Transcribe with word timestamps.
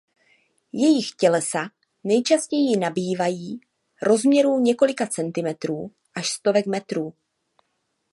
Jejich 0.73 1.11
tělesa 1.19 1.69
nejčastěji 2.03 2.77
nabývají 2.77 3.59
rozměrů 4.01 4.59
několika 4.59 5.07
centimetrů 5.07 5.91
až 6.15 6.29
stovek 6.29 6.65
metrů. 6.65 7.13